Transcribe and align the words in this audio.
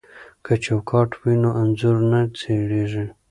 که 0.45 0.53
چوکاټ 0.65 1.09
وي 1.21 1.35
نو 1.41 1.49
انځور 1.61 1.97
نه 2.11 2.19
څیریږي. 2.37 3.05